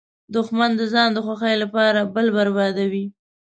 [0.33, 3.05] دښمن د ځان د خوښۍ لپاره بل بربادوي